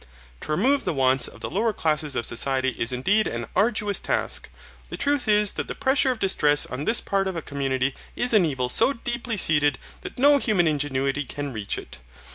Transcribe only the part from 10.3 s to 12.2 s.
human ingenuity can reach it.